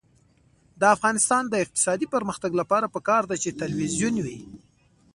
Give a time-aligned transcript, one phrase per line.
[0.79, 4.39] د افغانستان د اقتصادي پرمختګ لپاره پکار ده چې تلویزیون وي.